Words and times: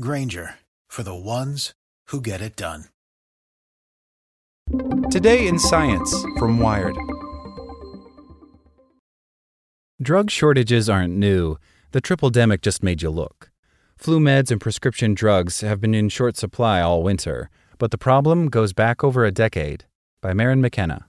Grainger 0.00 0.54
for 0.88 1.02
the 1.02 1.14
ones 1.14 1.72
who 2.08 2.20
get 2.20 2.40
it 2.40 2.54
done. 2.54 2.84
Today 5.10 5.48
in 5.48 5.58
Science 5.58 6.24
from 6.38 6.60
Wired. 6.60 6.96
Drug 10.00 10.30
shortages 10.30 10.88
aren't 10.88 11.16
new. 11.16 11.56
The 11.90 12.00
tripledemic 12.00 12.60
just 12.60 12.82
made 12.82 13.02
you 13.02 13.10
look. 13.10 13.50
Flu 13.96 14.20
meds 14.20 14.52
and 14.52 14.60
prescription 14.60 15.14
drugs 15.14 15.62
have 15.62 15.80
been 15.80 15.94
in 15.94 16.08
short 16.08 16.36
supply 16.36 16.80
all 16.80 17.02
winter, 17.02 17.50
but 17.78 17.90
the 17.90 17.98
problem 17.98 18.48
goes 18.48 18.72
back 18.72 19.02
over 19.02 19.24
a 19.24 19.32
decade. 19.32 19.86
By 20.20 20.32
Maryn 20.32 20.60
McKenna. 20.60 21.06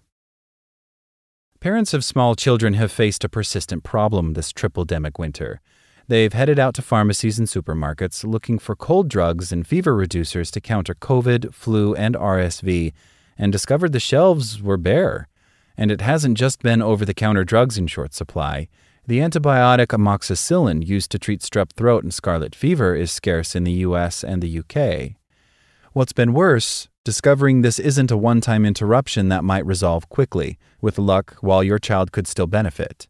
Parents 1.59 1.93
of 1.93 2.03
small 2.05 2.35
children 2.35 2.73
have 2.75 2.91
faced 2.91 3.23
a 3.23 3.29
persistent 3.29 3.83
problem 3.83 4.33
this 4.33 4.51
tripledemic 4.51 5.19
winter. 5.19 5.61
They've 6.09 6.33
headed 6.33 6.57
out 6.57 6.73
to 6.73 6.81
pharmacies 6.81 7.37
and 7.37 7.47
supermarkets 7.47 8.23
looking 8.23 8.57
for 8.57 8.75
cold 8.75 9.09
drugs 9.09 9.51
and 9.51 9.65
fever 9.65 9.95
reducers 9.95 10.49
to 10.53 10.59
counter 10.59 10.95
COVID, 10.95 11.53
flu, 11.53 11.93
and 11.93 12.15
RSV, 12.15 12.93
and 13.37 13.51
discovered 13.51 13.91
the 13.91 13.99
shelves 13.99 14.59
were 14.59 14.75
bare. 14.75 15.27
And 15.77 15.91
it 15.91 16.01
hasn't 16.01 16.35
just 16.35 16.63
been 16.63 16.81
over 16.81 17.05
the 17.05 17.13
counter 17.13 17.43
drugs 17.43 17.77
in 17.77 17.85
short 17.85 18.15
supply. 18.15 18.69
The 19.05 19.19
antibiotic 19.19 19.89
amoxicillin 19.89 20.83
used 20.83 21.11
to 21.11 21.19
treat 21.19 21.41
strep 21.41 21.73
throat 21.73 22.03
and 22.03 22.11
scarlet 22.11 22.55
fever 22.55 22.95
is 22.95 23.11
scarce 23.11 23.55
in 23.55 23.63
the 23.63 23.83
US 23.85 24.23
and 24.23 24.41
the 24.41 24.59
UK. 24.61 25.15
What's 25.93 26.13
been 26.13 26.33
worse, 26.33 26.89
discovering 27.03 27.61
this 27.61 27.77
isn't 27.77 28.09
a 28.09 28.17
one 28.17 28.41
time 28.41 28.65
interruption 28.65 29.29
that 29.29 29.43
might 29.43 29.63
resolve 29.63 30.09
quickly, 30.09 30.57
with 30.81 30.97
luck, 30.97 31.37
while 31.41 31.63
your 31.63 31.77
child 31.77 32.11
could 32.11 32.25
still 32.25 32.47
benefit. 32.47 33.07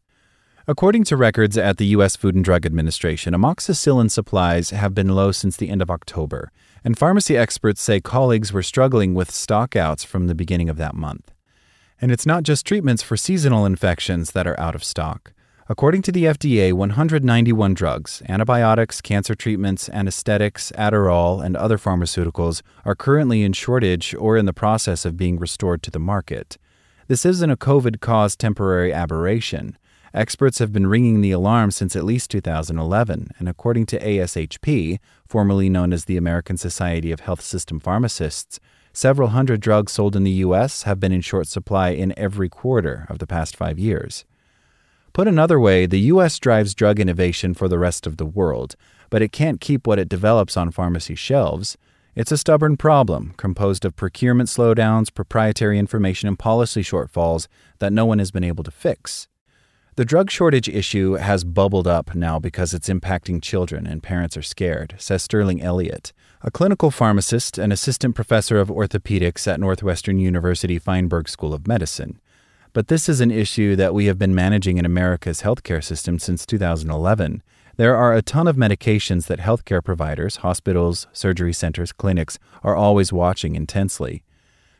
According 0.69 1.05
to 1.05 1.17
records 1.17 1.57
at 1.57 1.77
the 1.77 1.87
U.S. 1.97 2.15
Food 2.15 2.35
and 2.35 2.45
Drug 2.45 2.63
Administration, 2.63 3.33
amoxicillin 3.33 4.11
supplies 4.11 4.69
have 4.69 4.93
been 4.93 5.15
low 5.15 5.31
since 5.31 5.57
the 5.57 5.67
end 5.67 5.81
of 5.81 5.89
October, 5.89 6.52
and 6.83 6.95
pharmacy 6.95 7.35
experts 7.35 7.81
say 7.81 7.99
colleagues 7.99 8.53
were 8.53 8.61
struggling 8.61 9.15
with 9.15 9.31
stockouts 9.31 10.05
from 10.05 10.27
the 10.27 10.35
beginning 10.35 10.69
of 10.69 10.77
that 10.77 10.93
month. 10.93 11.31
And 11.99 12.11
it's 12.11 12.27
not 12.27 12.43
just 12.43 12.67
treatments 12.67 13.02
for 13.02 13.17
seasonal 13.17 13.65
infections 13.65 14.33
that 14.33 14.45
are 14.45 14.59
out 14.59 14.75
of 14.75 14.83
stock. 14.83 15.33
According 15.67 16.03
to 16.03 16.11
the 16.11 16.25
FDA, 16.25 16.71
191 16.71 17.73
drugs, 17.73 18.21
antibiotics, 18.29 19.02
cancer 19.02 19.33
treatments, 19.33 19.89
anesthetics, 19.89 20.71
Adderall, 20.77 21.43
and 21.43 21.58
other 21.58 21.79
pharmaceuticals 21.79 22.61
are 22.85 22.93
currently 22.93 23.41
in 23.41 23.53
shortage 23.53 24.13
or 24.19 24.37
in 24.37 24.45
the 24.45 24.53
process 24.53 25.03
of 25.03 25.17
being 25.17 25.39
restored 25.39 25.81
to 25.81 25.89
the 25.89 25.97
market. 25.97 26.59
This 27.08 27.25
isn't 27.25 27.49
a 27.49 27.58
COVID 27.58 28.02
caused 28.02 28.37
temporary 28.37 28.93
aberration. 28.93 29.75
Experts 30.14 30.59
have 30.59 30.73
been 30.73 30.87
ringing 30.87 31.21
the 31.21 31.31
alarm 31.31 31.70
since 31.71 31.95
at 31.95 32.03
least 32.03 32.31
2011, 32.31 33.30
and 33.37 33.47
according 33.47 33.86
to 33.87 33.99
ASHP, 33.99 34.99
formerly 35.25 35.70
known 35.70 35.93
as 35.93 36.05
the 36.05 36.17
American 36.17 36.58
Society 36.58 37.11
of 37.11 37.20
Health 37.20 37.42
System 37.42 37.80
Pharmacists, 37.80 38.59
several 38.92 39.30
hundred 39.30 39.61
drugs 39.61 39.92
sold 39.92 40.15
in 40.15 40.23
the 40.23 40.31
U.S. 40.31 40.83
have 40.83 40.99
been 40.99 41.11
in 41.11 41.21
short 41.21 41.47
supply 41.47 41.89
in 41.89 42.17
every 42.17 42.49
quarter 42.49 43.05
of 43.08 43.20
the 43.20 43.27
past 43.27 43.55
five 43.55 43.77
years. 43.77 44.25
Put 45.14 45.27
another 45.27 45.59
way, 45.59 45.86
the 45.86 45.99
U.S. 45.99 46.39
drives 46.39 46.73
drug 46.73 46.99
innovation 46.99 47.53
for 47.53 47.67
the 47.67 47.80
rest 47.80 48.08
of 48.08 48.17
the 48.17 48.26
world, 48.26 48.76
but 49.09 49.21
it 49.21 49.31
can't 49.31 49.61
keep 49.61 49.86
what 49.86 49.99
it 49.99 50.09
develops 50.09 50.58
on 50.58 50.71
pharmacy 50.71 51.15
shelves. 51.15 51.77
It's 52.15 52.31
a 52.31 52.37
stubborn 52.37 52.77
problem 52.77 53.33
composed 53.37 53.86
of 53.86 53.95
procurement 53.95 54.49
slowdowns, 54.49 55.14
proprietary 55.14 55.77
information, 55.77 56.27
and 56.27 56.37
policy 56.37 56.81
shortfalls 56.81 57.47
that 57.77 57.93
no 57.93 58.05
one 58.05 58.20
has 58.20 58.31
been 58.31 58.43
able 58.43 58.64
to 58.64 58.71
fix. 58.71 59.27
The 59.99 60.05
drug 60.05 60.32
shortage 60.32 60.70
issue 60.70 61.15
has 61.15 61.43
bubbled 61.43 61.86
up 61.86 62.15
now 62.15 62.39
because 62.39 62.73
it's 62.73 62.87
impacting 62.87 63.43
children 63.43 63.86
and 63.86 64.02
parents 64.02 64.37
are 64.37 64.42
scared, 64.42 64.95
says 64.98 65.23
Sterling 65.23 65.61
Elliott, 65.61 66.14
a 66.42 66.49
clinical 66.49 66.89
pharmacist 66.89 67.58
and 67.58 67.73
assistant 67.73 68.15
professor 68.15 68.61
of 68.61 68.70
orthopedics 68.70 69.45
at 69.45 69.59
Northwestern 69.59 70.17
University 70.17 70.80
Feinberg 70.80 71.27
School 71.27 71.54
of 71.54 71.67
Medicine. 71.67 72.17
But 72.71 72.88
this 72.88 73.09
is 73.09 73.20
an 73.20 73.30
issue 73.30 73.76
that 73.76 73.93
we 73.93 74.05
have 74.05 74.17
been 74.17 74.33
managing 74.33 74.77
in 74.77 74.86
America's 74.86 75.42
healthcare 75.42 75.83
system 75.83 76.17
since 76.17 76.45
2011. 76.45 77.43
There 77.76 77.98
are 77.98 78.14
a 78.14 78.21
ton 78.21 78.48
of 78.48 78.55
medications 78.55 79.27
that 79.27 79.39
healthcare 79.39 79.83
providers, 79.83 80.38
hospitals, 80.38 81.08
surgery 81.11 81.52
centers, 81.52 81.92
clinics 81.92 82.39
are 82.64 82.73
always 82.73 83.11
watching 83.11 83.58
intensely. 83.58 84.23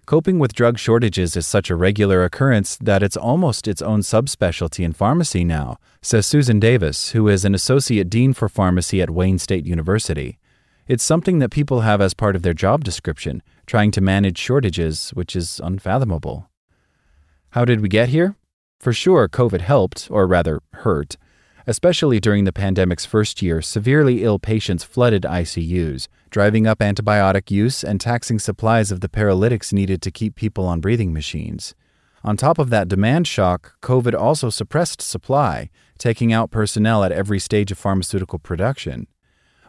Coping 0.09 0.40
with 0.40 0.56
drug 0.56 0.80
shortages 0.80 1.38
is 1.38 1.46
such 1.46 1.70
a 1.70 1.75
regular 1.75 2.24
occurrence 2.24 2.75
that 2.78 3.03
it's 3.03 3.16
almost 3.16 3.68
its 3.68 3.80
own 3.80 4.00
subspecialty 4.00 4.84
in 4.84 4.92
pharmacy 4.92 5.44
now, 5.44 5.78
says 6.02 6.25
Susan 6.25 6.59
Davis, 6.59 7.12
who 7.12 7.28
is 7.28 7.46
an 7.46 7.53
associate 7.53 8.09
dean 8.09 8.34
for 8.34 8.50
pharmacy 8.50 9.03
at 9.03 9.12
Wayne 9.12 9.38
State 9.38 9.68
University. 9.68 10.40
It's 10.88 11.03
something 11.03 11.38
that 11.38 11.52
people 11.52 11.81
have 11.81 12.02
as 12.02 12.16
part 12.16 12.36
of 12.36 12.42
their 12.42 12.56
job 12.56 12.84
description, 12.84 13.44
trying 13.68 13.92
to 13.92 14.02
manage 14.02 14.40
shortages, 14.40 15.12
which 15.12 15.36
is 15.36 15.62
unfathomable. 15.64 16.50
How 17.52 17.64
did 17.64 17.80
we 17.80 17.88
get 17.88 18.09
here? 18.09 18.36
For 18.80 18.91
sure, 18.91 19.30
COVID 19.30 19.62
helped, 19.62 20.08
or 20.09 20.26
rather, 20.26 20.59
hurt. 20.74 21.18
Especially 21.69 22.19
during 22.19 22.46
the 22.46 22.52
pandemic's 22.52 23.06
first 23.06 23.44
year, 23.44 23.62
severely 23.62 24.24
ill 24.24 24.40
patients 24.40 24.84
flooded 24.84 25.22
ICUs, 25.22 26.07
driving 26.31 26.66
up 26.66 26.80
antibiotic 26.80 27.52
use 27.52 27.84
and 27.84 28.02
taxing 28.02 28.40
supplies 28.40 28.91
of 28.91 29.02
the 29.02 29.07
paralytics 29.07 29.72
needed 29.72 30.02
to 30.02 30.09
keep 30.09 30.34
people 30.34 30.66
on 30.66 30.79
breathing 30.79 31.13
machines. 31.13 31.75
On 32.24 32.35
top 32.35 32.58
of 32.58 32.72
that 32.72 32.88
demand 32.88 33.28
shock, 33.28 33.75
COVID 33.84 34.19
also 34.19 34.50
suppressed 34.50 35.00
supply, 35.00 35.69
taking 36.00 36.34
out 36.34 36.50
personnel 36.50 37.03
at 37.03 37.12
every 37.12 37.38
stage 37.38 37.72
of 37.72 37.78
pharmaceutical 37.78 38.40
production. 38.40 39.06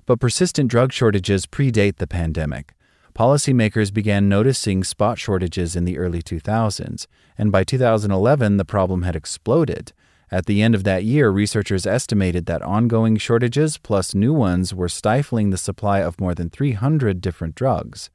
But 0.06 0.21
persistent 0.21 0.71
drug 0.71 0.94
shortages 0.94 1.44
predate 1.44 1.97
the 1.97 2.06
pandemic. 2.06 2.72
Policymakers 3.15 3.93
began 3.93 4.27
noticing 4.27 4.84
spot 4.84 5.19
shortages 5.19 5.77
in 5.77 5.84
the 5.84 5.98
early 5.98 6.22
2000s, 6.22 7.07
and 7.36 7.53
by 7.53 7.63
2011 7.63 8.57
the 8.57 8.65
problem 8.65 9.03
had 9.03 9.15
exploded 9.15 9.92
at 10.32 10.47
the 10.47 10.62
end 10.62 10.77
of 10.77 10.84
that 10.84 11.04
year, 11.04 11.30
researchers 11.30 11.86
estimated 11.86 12.47
that 12.47 12.62
ongoing 12.62 13.16
shortages 13.16 13.78
plus 13.78 14.15
new 14.15 14.32
ones 14.32 14.72
were 14.72 14.88
stifling 14.88 15.50
the 15.50 15.59
supply 15.59 16.00
of 16.00 16.21
more 16.21 16.34
than 16.34 16.48
300 16.48 17.21
different 17.21 17.56
drugs. 17.56 18.10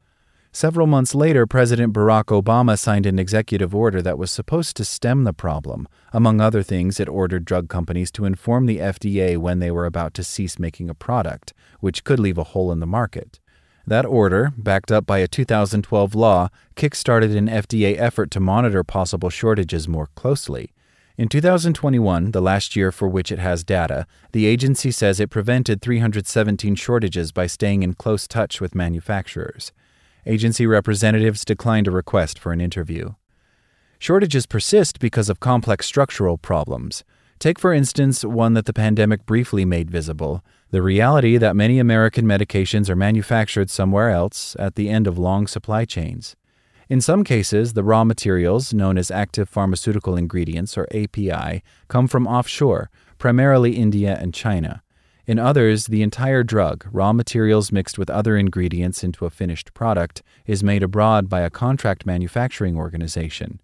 Several 0.53 0.88
months 0.88 1.13
later, 1.13 1.45
President 1.45 1.91
Barack 1.91 2.27
Obama 2.27 2.79
signed 2.79 3.06
an 3.06 3.19
executive 3.19 3.75
order 3.75 4.01
that 4.01 4.17
was 4.17 4.31
supposed 4.31 4.77
to 4.77 4.85
stem 4.85 5.25
the 5.25 5.33
problem. 5.33 5.85
Among 6.13 6.39
other 6.39 6.63
things, 6.63 6.97
it 6.97 7.09
ordered 7.09 7.44
drug 7.44 7.67
companies 7.67 8.09
to 8.12 8.23
inform 8.23 8.65
the 8.65 8.77
FDA 8.77 9.38
when 9.38 9.59
they 9.59 9.69
were 9.69 9.85
about 9.85 10.13
to 10.13 10.23
cease 10.23 10.57
making 10.57 10.89
a 10.89 10.94
product, 10.94 11.53
which 11.81 12.06
could 12.06 12.21
leave 12.21 12.38
a 12.38 12.45
hole 12.45 12.71
in 12.71 12.79
the 12.79 12.88
market. 12.88 13.41
That 13.85 14.06
order, 14.06 14.53
backed 14.57 14.94
up 14.94 15.06
by 15.06 15.18
a 15.18 15.27
2012 15.27 16.15
law, 16.15 16.47
kickstarted 16.77 17.35
an 17.35 17.50
FDA 17.50 18.00
effort 18.00 18.31
to 18.31 18.39
monitor 18.39 18.85
possible 18.85 19.29
shortages 19.29 19.89
more 19.89 20.07
closely. 20.15 20.71
In 21.17 21.29
2021, 21.29 22.31
the 22.31 22.41
last 22.41 22.75
year 22.75 22.91
for 22.91 23.07
which 23.07 23.31
it 23.31 23.39
has 23.39 23.63
data, 23.63 24.06
the 24.33 24.45
agency 24.45 24.91
says 24.91 25.21
it 25.21 25.29
prevented 25.29 25.81
317 25.81 26.75
shortages 26.75 27.31
by 27.31 27.47
staying 27.47 27.83
in 27.83 27.94
close 27.94 28.27
touch 28.27 28.59
with 28.59 28.75
manufacturers. 28.75 29.71
Agency 30.25 30.67
representatives 30.67 31.45
declined 31.45 31.88
a 31.88 31.91
request 31.91 32.38
for 32.38 32.51
an 32.51 32.59
interview. 32.59 33.13
Shortages 33.97 34.45
persist 34.45 35.00
because 35.00 35.29
of 35.29 35.39
complex 35.39 35.85
structural 35.85 36.38
problems. 36.38 37.06
Take, 37.39 37.59
for 37.59 37.73
instance, 37.73 38.25
one 38.25 38.53
that 38.53 38.65
the 38.65 38.73
pandemic 38.73 39.25
briefly 39.25 39.63
made 39.63 39.89
visible 39.89 40.44
the 40.71 40.81
reality 40.81 41.38
that 41.38 41.56
many 41.56 41.79
American 41.79 42.25
medications 42.25 42.89
are 42.89 42.95
manufactured 42.97 43.69
somewhere 43.69 44.09
else 44.09 44.57
at 44.59 44.75
the 44.75 44.89
end 44.89 45.07
of 45.07 45.18
long 45.18 45.47
supply 45.47 45.85
chains. 45.85 46.35
In 46.87 47.01
some 47.01 47.23
cases, 47.23 47.73
the 47.73 47.83
raw 47.83 48.03
materials, 48.03 48.71
known 48.71 48.97
as 48.97 49.09
active 49.09 49.49
pharmaceutical 49.49 50.15
ingredients 50.15 50.77
or 50.77 50.87
API, 50.93 51.63
come 51.87 52.07
from 52.07 52.27
offshore, 52.27 52.91
primarily 53.17 53.75
India 53.75 54.15
and 54.21 54.33
China. 54.33 54.83
In 55.25 55.39
others, 55.39 55.87
the 55.87 56.03
entire 56.03 56.43
drug, 56.43 56.85
raw 56.91 57.11
materials 57.11 57.71
mixed 57.71 57.97
with 57.97 58.11
other 58.11 58.37
ingredients 58.37 59.03
into 59.03 59.25
a 59.25 59.31
finished 59.31 59.73
product, 59.73 60.21
is 60.45 60.63
made 60.63 60.83
abroad 60.83 61.27
by 61.27 61.41
a 61.41 61.49
contract 61.49 62.05
manufacturing 62.05 62.77
organization. 62.77 63.59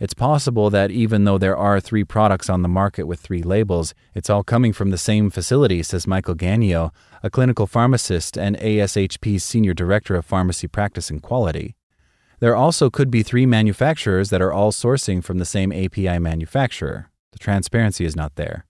It's 0.00 0.14
possible 0.14 0.68
that 0.70 0.90
even 0.90 1.22
though 1.22 1.38
there 1.38 1.56
are 1.56 1.80
three 1.80 2.02
products 2.02 2.50
on 2.50 2.62
the 2.62 2.68
market 2.68 3.04
with 3.04 3.20
three 3.20 3.44
labels, 3.44 3.94
it's 4.12 4.28
all 4.28 4.42
coming 4.42 4.72
from 4.72 4.90
the 4.90 4.98
same 4.98 5.30
facility, 5.30 5.84
says 5.84 6.08
Michael 6.08 6.34
Ganio, 6.34 6.90
a 7.22 7.30
clinical 7.30 7.68
pharmacist 7.68 8.36
and 8.36 8.58
ASHP's 8.58 9.44
Senior 9.44 9.72
Director 9.72 10.16
of 10.16 10.26
Pharmacy 10.26 10.66
Practice 10.66 11.08
and 11.08 11.22
Quality. 11.22 11.76
There 12.38 12.54
also 12.54 12.90
could 12.90 13.10
be 13.10 13.22
three 13.22 13.46
manufacturers 13.46 14.30
that 14.30 14.42
are 14.42 14.52
all 14.52 14.70
sourcing 14.70 15.24
from 15.24 15.38
the 15.38 15.46
same 15.46 15.72
API 15.72 16.18
manufacturer. 16.18 17.10
The 17.32 17.38
transparency 17.38 18.04
is 18.04 18.14
not 18.14 18.34
there. 18.36 18.66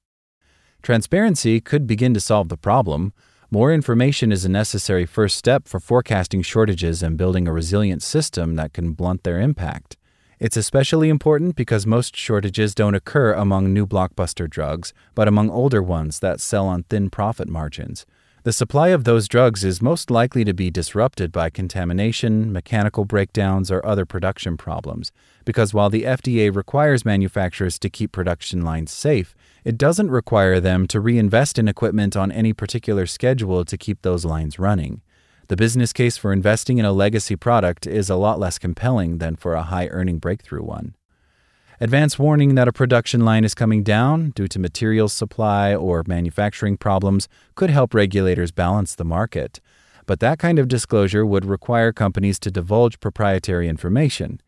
Transparency 0.83 1.61
could 1.61 1.87
begin 1.87 2.15
to 2.15 2.21
solve 2.21 2.49
the 2.49 2.57
problem. 2.57 3.13
More 3.51 3.73
information 3.73 4.31
is 4.31 4.45
a 4.45 4.49
necessary 4.49 5.05
first 5.05 5.37
step 5.37 5.67
for 5.67 5.81
forecasting 5.81 6.43
shortages 6.43 7.03
and 7.03 7.17
building 7.17 7.49
a 7.49 7.53
resilient 7.53 8.03
system 8.05 8.55
that 8.55 8.73
can 8.73 8.93
blunt 8.93 9.25
their 9.25 9.41
impact. 9.41 9.97
It's 10.39 10.57
especially 10.57 11.09
important 11.09 11.57
because 11.57 11.87
most 11.87 12.15
shortages 12.15 12.75
don't 12.75 12.95
occur 12.95 13.33
among 13.33 13.73
new 13.73 13.87
blockbuster 13.87 14.49
drugs, 14.49 14.93
but 15.15 15.27
among 15.27 15.51
older 15.51 15.83
ones 15.83 16.21
that 16.21 16.41
sell 16.41 16.67
on 16.69 16.85
thin 16.85 17.11
profit 17.11 17.49
margins. 17.49 18.07
The 18.47 18.53
supply 18.53 18.91
of 18.91 19.03
those 19.03 19.27
drugs 19.27 19.65
is 19.65 19.83
most 19.83 20.09
likely 20.09 20.45
to 20.45 20.55
be 20.55 20.71
disrupted 20.71 21.33
by 21.33 21.51
contamination, 21.51 22.53
mechanical 22.53 23.05
breakdowns, 23.05 23.73
or 23.73 23.85
other 23.85 24.07
production 24.07 24.57
problems, 24.57 25.11
because 25.45 25.75
while 25.75 25.91
the 25.91 26.05
FDA 26.05 26.55
requires 26.55 27.05
manufacturers 27.05 27.77
to 27.81 27.91
keep 27.91 28.13
production 28.13 28.63
lines 28.63 28.93
safe, 28.93 29.35
it 29.65 29.77
doesn't 29.77 30.13
require 30.13 30.61
them 30.61 30.87
to 30.87 31.01
reinvest 31.01 31.59
in 31.59 31.67
equipment 31.67 32.15
on 32.15 32.31
any 32.31 32.53
particular 32.53 33.05
schedule 33.05 33.65
to 33.65 33.77
keep 33.77 34.03
those 34.03 34.25
lines 34.25 34.61
running. 34.61 35.03
The 35.49 35.57
business 35.57 35.93
case 35.93 36.17
for 36.17 36.33
investing 36.33 36.79
in 36.79 36.85
a 36.85 36.93
legacy 36.93 37.35
product 37.35 37.85
is 37.85 38.09
a 38.09 38.15
lot 38.15 38.39
less 38.39 38.61
compelling 38.61 39.19
than 39.19 39.35
for 39.35 39.55
a 39.55 39.65
high 39.65 39.89
earning 39.89 40.19
breakthrough 40.19 40.63
one. 40.63 40.95
Advance 41.79 42.19
warning 42.19 42.55
that 42.55 42.69
a 42.69 42.73
production 42.73 43.23
line 43.23 43.45
is 43.45 43.55
coming 43.55 43.83
down 43.83 44.31
due 44.31 44.49
to 44.49 44.59
materials 44.59 45.13
supply 45.13 45.75
or 45.75 46.03
manufacturing 46.07 46.79
problems 46.79 47.29
could 47.55 47.69
help 47.69 47.93
regulators 47.93 48.51
balance 48.51 48.95
the 48.95 49.05
market. 49.05 49.61
But 50.07 50.21
that 50.21 50.39
kind 50.39 50.59
of 50.59 50.69
disclosure 50.69 51.27
would 51.27 51.45
require 51.45 51.93
companies 51.93 52.39
to 52.41 52.51
divulge 52.51 52.99
proprietary 52.99 53.69
information. 53.69 54.41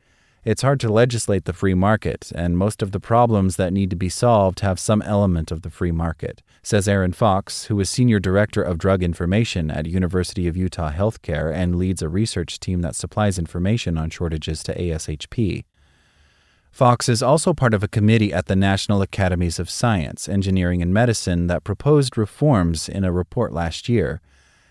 It's 0.42 0.62
hard 0.62 0.80
to 0.80 0.88
legislate 0.90 1.44
the 1.44 1.52
free 1.52 1.75
market, 1.75 2.32
and 2.34 2.56
most 2.56 2.80
of 2.80 2.92
the 2.92 3.00
problems 3.00 3.56
that 3.56 3.74
need 3.74 3.90
to 3.90 3.96
be 3.96 4.08
solved 4.08 4.60
have 4.60 4.81
some 4.81 5.02
element 5.02 5.50
of 5.52 5.60
the 5.60 5.69
free 5.69 5.92
market, 5.92 6.42
says 6.62 6.88
Erin 6.88 7.12
Fox, 7.12 7.64
who 7.64 7.78
is 7.81 7.90
Senior 7.90 8.20
Director 8.20 8.62
of 8.62 8.78
Drug 8.78 9.02
Information 9.02 9.70
at 9.70 9.84
University 9.84 10.48
of 10.48 10.56
Utah 10.56 10.92
Healthcare 10.92 11.52
and 11.52 11.76
leads 11.76 12.00
a 12.00 12.08
research 12.08 12.58
team 12.58 12.81
that 12.81 12.96
supplies 12.96 13.38
information 13.38 13.98
on 13.98 14.08
shortages 14.08 14.62
to 14.62 14.74
ASHP. 14.74 15.64
Fox 16.70 17.09
is 17.09 17.23
also 17.23 17.53
part 17.53 17.75
of 17.75 17.82
a 17.82 17.88
committee 17.88 18.32
at 18.32 18.47
the 18.47 18.56
National 18.56 19.03
Academies 19.03 19.59
of 19.59 19.69
Science, 19.69 20.29
Engineering, 20.29 20.81
and 20.81 20.94
Medicine 20.94 21.47
that 21.49 21.65
proposed 21.65 22.17
reforms 22.17 22.88
in 22.88 23.05
a 23.05 23.12
report 23.12 23.53
last 23.53 23.88
year. 23.88 24.20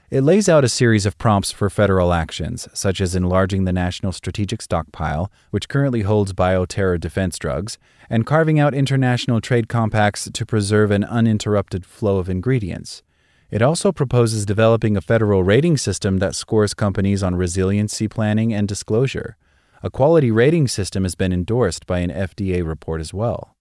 It 0.10 0.22
lays 0.22 0.48
out 0.48 0.64
a 0.64 0.70
series 0.70 1.06
of 1.06 1.18
prompts 1.18 1.52
for 1.52 1.70
federal 1.70 2.14
actions, 2.14 2.70
such 2.74 3.02
as 3.02 3.14
enlarging 3.14 3.66
the 3.66 3.74
National 3.74 4.14
Strategic 4.14 4.62
Stockpile, 4.62 5.30
which 5.52 5.68
currently 5.68 6.04
holds 6.04 6.32
bioterror 6.32 6.98
defense 6.98 7.38
drugs, 7.38 7.78
and 8.10 8.26
carving 8.26 8.58
out 8.58 8.74
international 8.74 9.42
trade 9.42 9.68
compacts 9.68 10.30
to 10.32 10.46
preserve 10.46 10.92
an 10.92 11.04
uninterrupted 11.04 11.86
flow 11.86 12.20
of 12.20 12.30
ingredients. 12.30 13.04
It 13.52 13.62
also 13.62 13.92
proposes 13.92 14.46
developing 14.46 14.96
a 14.96 15.02
federal 15.02 15.44
rating 15.44 15.76
system 15.76 16.20
that 16.20 16.36
scores 16.36 16.74
companies 16.74 17.22
on 17.22 17.36
resiliency 17.36 18.08
planning 18.08 18.54
and 18.54 18.66
disclosure. 18.66 19.36
A 19.83 19.91
quality 19.91 20.31
rating 20.31 20.68
system 20.68 21.03
has 21.03 21.13
been 21.13 21.31
endorsed 21.31 21.85
by 21.85 22.00
an 22.00 22.09
FDA 22.09 22.65
report 22.65 23.00
as 23.00 23.13
well. 23.13 23.56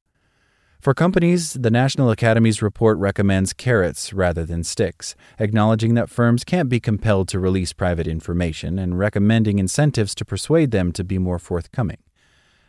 For 0.80 0.94
companies, 0.94 1.54
the 1.54 1.70
National 1.70 2.10
Academy's 2.10 2.62
report 2.62 2.96
recommends 2.98 3.52
carrots 3.52 4.12
rather 4.12 4.46
than 4.46 4.62
sticks, 4.62 5.14
acknowledging 5.38 5.94
that 5.94 6.08
firms 6.08 6.44
can't 6.44 6.68
be 6.68 6.80
compelled 6.80 7.28
to 7.28 7.40
release 7.40 7.72
private 7.72 8.06
information 8.06 8.78
and 8.78 8.98
recommending 8.98 9.58
incentives 9.58 10.14
to 10.14 10.24
persuade 10.24 10.70
them 10.70 10.92
to 10.92 11.04
be 11.04 11.18
more 11.18 11.38
forthcoming. 11.38 11.98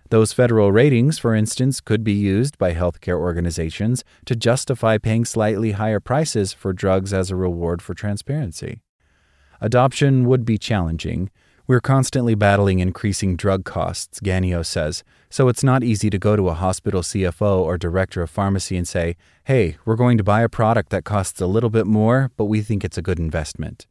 Those 0.09 0.33
federal 0.33 0.71
ratings, 0.71 1.19
for 1.19 1.35
instance, 1.35 1.79
could 1.81 2.03
be 2.03 2.13
used 2.13 2.57
by 2.57 2.73
healthcare 2.73 3.19
organizations 3.19 4.03
to 4.25 4.35
justify 4.35 4.97
paying 4.97 5.25
slightly 5.25 5.73
higher 5.73 5.99
prices 5.99 6.53
for 6.53 6.73
drugs 6.73 7.13
as 7.13 7.29
a 7.29 7.35
reward 7.35 7.81
for 7.81 7.93
transparency. 7.93 8.81
Adoption 9.59 10.25
would 10.25 10.45
be 10.45 10.57
challenging, 10.57 11.29
we're 11.67 11.81
constantly 11.81 12.33
battling 12.33 12.79
increasing 12.79 13.35
drug 13.35 13.65
costs, 13.65 14.21
Ganio 14.21 14.65
says, 14.65 15.03
so 15.29 15.49
it's 15.49 15.63
not 15.63 15.83
easy 15.83 16.09
to 16.09 16.17
go 16.17 16.37
to 16.37 16.47
a 16.47 16.53
hospital 16.53 17.01
CFO 17.01 17.59
or 17.59 17.77
director 17.77 18.21
of 18.21 18.29
pharmacy 18.29 18.77
and 18.77 18.87
say, 18.87 19.17
hey, 19.43 19.75
we're 19.83 19.97
going 19.97 20.17
to 20.17 20.23
buy 20.23 20.41
a 20.41 20.49
product 20.49 20.89
that 20.91 21.03
costs 21.03 21.41
a 21.41 21.47
little 21.47 21.69
bit 21.69 21.85
more, 21.85 22.31
but 22.37 22.45
we 22.45 22.61
think 22.61 22.85
it's 22.85 22.97
a 22.97 23.01
good 23.01 23.19
investment. 23.19 23.85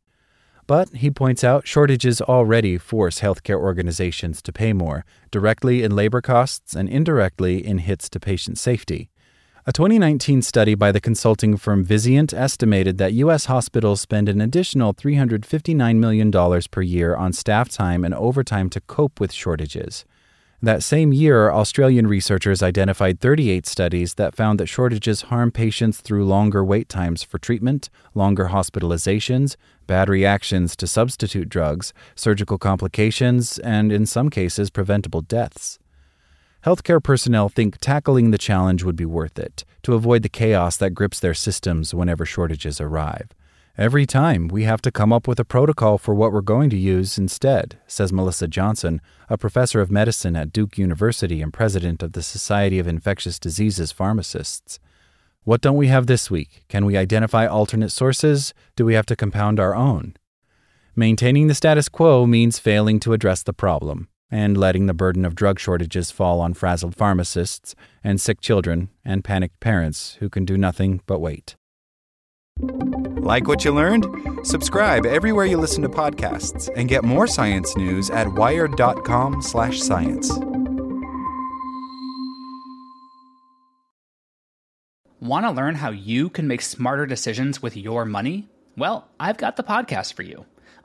But, 0.66 0.88
he 0.96 1.10
points 1.10 1.44
out, 1.44 1.66
shortages 1.66 2.20
already 2.22 2.78
force 2.78 3.20
healthcare 3.20 3.60
organizations 3.60 4.40
to 4.42 4.52
pay 4.52 4.72
more, 4.72 5.04
directly 5.30 5.82
in 5.82 5.94
labor 5.94 6.22
costs 6.22 6.74
and 6.74 6.88
indirectly 6.88 7.64
in 7.64 7.78
hits 7.78 8.08
to 8.08 8.18
patient 8.18 8.58
safety. 8.58 9.10
A 9.68 9.72
2019 9.72 10.42
study 10.42 10.76
by 10.76 10.92
the 10.92 11.00
consulting 11.00 11.56
firm 11.56 11.84
Vizient 11.84 12.32
estimated 12.32 12.98
that 12.98 13.14
U.S. 13.14 13.46
hospitals 13.46 14.00
spend 14.00 14.28
an 14.28 14.40
additional 14.40 14.94
$359 14.94 15.96
million 15.96 16.62
per 16.70 16.82
year 16.82 17.16
on 17.16 17.32
staff 17.32 17.68
time 17.68 18.04
and 18.04 18.14
overtime 18.14 18.70
to 18.70 18.80
cope 18.82 19.18
with 19.18 19.32
shortages. 19.32 20.04
That 20.62 20.84
same 20.84 21.12
year, 21.12 21.50
Australian 21.50 22.06
researchers 22.06 22.62
identified 22.62 23.18
38 23.18 23.66
studies 23.66 24.14
that 24.14 24.36
found 24.36 24.60
that 24.60 24.68
shortages 24.68 25.22
harm 25.22 25.50
patients 25.50 26.00
through 26.00 26.26
longer 26.26 26.64
wait 26.64 26.88
times 26.88 27.24
for 27.24 27.38
treatment, 27.38 27.90
longer 28.14 28.50
hospitalizations, 28.50 29.56
bad 29.88 30.08
reactions 30.08 30.76
to 30.76 30.86
substitute 30.86 31.48
drugs, 31.48 31.92
surgical 32.14 32.56
complications, 32.56 33.58
and 33.58 33.90
in 33.90 34.06
some 34.06 34.30
cases, 34.30 34.70
preventable 34.70 35.22
deaths. 35.22 35.80
Healthcare 36.66 37.00
personnel 37.00 37.48
think 37.48 37.78
tackling 37.78 38.32
the 38.32 38.38
challenge 38.38 38.82
would 38.82 38.96
be 38.96 39.04
worth 39.04 39.38
it 39.38 39.64
to 39.84 39.94
avoid 39.94 40.24
the 40.24 40.28
chaos 40.28 40.76
that 40.78 40.96
grips 40.96 41.20
their 41.20 41.32
systems 41.32 41.94
whenever 41.94 42.26
shortages 42.26 42.80
arrive. 42.80 43.28
Every 43.78 44.04
time 44.04 44.48
we 44.48 44.64
have 44.64 44.82
to 44.82 44.90
come 44.90 45.12
up 45.12 45.28
with 45.28 45.38
a 45.38 45.44
protocol 45.44 45.96
for 45.96 46.12
what 46.12 46.32
we're 46.32 46.40
going 46.40 46.68
to 46.70 46.76
use 46.76 47.18
instead, 47.18 47.78
says 47.86 48.12
Melissa 48.12 48.48
Johnson, 48.48 49.00
a 49.30 49.38
professor 49.38 49.80
of 49.80 49.92
medicine 49.92 50.34
at 50.34 50.52
Duke 50.52 50.76
University 50.76 51.40
and 51.40 51.52
president 51.52 52.02
of 52.02 52.14
the 52.14 52.22
Society 52.22 52.80
of 52.80 52.88
Infectious 52.88 53.38
Diseases 53.38 53.92
Pharmacists. 53.92 54.80
What 55.44 55.60
don't 55.60 55.76
we 55.76 55.86
have 55.86 56.08
this 56.08 56.32
week? 56.32 56.64
Can 56.68 56.84
we 56.84 56.96
identify 56.96 57.46
alternate 57.46 57.90
sources? 57.90 58.52
Do 58.74 58.84
we 58.84 58.94
have 58.94 59.06
to 59.06 59.14
compound 59.14 59.60
our 59.60 59.76
own? 59.76 60.16
Maintaining 60.96 61.46
the 61.46 61.54
status 61.54 61.88
quo 61.88 62.26
means 62.26 62.58
failing 62.58 62.98
to 63.00 63.12
address 63.12 63.44
the 63.44 63.52
problem 63.52 64.08
and 64.30 64.56
letting 64.56 64.86
the 64.86 64.94
burden 64.94 65.24
of 65.24 65.34
drug 65.34 65.58
shortages 65.58 66.10
fall 66.10 66.40
on 66.40 66.54
frazzled 66.54 66.96
pharmacists 66.96 67.74
and 68.02 68.20
sick 68.20 68.40
children 68.40 68.88
and 69.04 69.24
panicked 69.24 69.60
parents 69.60 70.16
who 70.20 70.28
can 70.28 70.44
do 70.44 70.56
nothing 70.56 71.00
but 71.06 71.20
wait. 71.20 71.56
Like 72.58 73.48
what 73.48 73.64
you 73.64 73.72
learned? 73.72 74.06
Subscribe 74.44 75.04
everywhere 75.04 75.46
you 75.46 75.58
listen 75.58 75.82
to 75.82 75.88
podcasts 75.88 76.70
and 76.74 76.88
get 76.88 77.04
more 77.04 77.26
science 77.26 77.76
news 77.76 78.08
at 78.10 78.32
wired.com/science. 78.32 80.30
Want 85.20 85.46
to 85.46 85.50
learn 85.50 85.74
how 85.76 85.90
you 85.90 86.28
can 86.28 86.46
make 86.46 86.60
smarter 86.62 87.06
decisions 87.06 87.60
with 87.60 87.76
your 87.76 88.04
money? 88.04 88.48
Well, 88.76 89.08
I've 89.18 89.38
got 89.38 89.56
the 89.56 89.62
podcast 89.62 90.12
for 90.12 90.22
you. 90.22 90.44